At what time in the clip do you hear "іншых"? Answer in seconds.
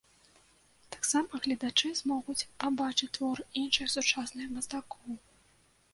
3.65-3.87